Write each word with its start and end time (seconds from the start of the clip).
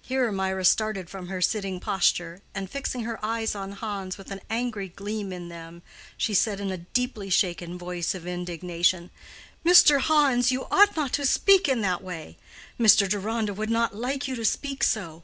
Here 0.00 0.32
Mirah 0.32 0.64
started 0.64 1.10
from 1.10 1.28
her 1.28 1.42
sitting 1.42 1.78
posture, 1.78 2.40
and 2.54 2.70
fixing 2.70 3.02
her 3.04 3.22
eyes 3.22 3.54
on 3.54 3.72
Hans, 3.72 4.16
with 4.16 4.30
an 4.30 4.40
angry 4.48 4.88
gleam 4.88 5.30
in 5.30 5.50
them, 5.50 5.82
she 6.16 6.32
said, 6.32 6.58
in 6.58 6.70
a 6.70 6.78
deeply 6.78 7.28
shaken 7.28 7.76
voice 7.76 8.14
of 8.14 8.26
indignation, 8.26 9.10
"Mr. 9.62 10.00
Hans, 10.00 10.52
you 10.52 10.64
ought 10.70 10.96
not 10.96 11.12
to 11.12 11.26
speak 11.26 11.68
in 11.68 11.82
that 11.82 12.02
way. 12.02 12.38
Mr. 12.80 13.06
Deronda 13.06 13.52
would 13.52 13.68
not 13.68 13.94
like 13.94 14.26
you 14.26 14.34
to 14.36 14.44
speak 14.46 14.82
so. 14.82 15.22